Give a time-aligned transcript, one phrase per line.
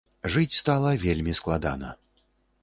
[0.35, 1.93] Жыць стала вельмі складана.